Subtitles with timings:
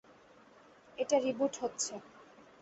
[0.97, 1.93] এটা রিবুট হচ্ছে।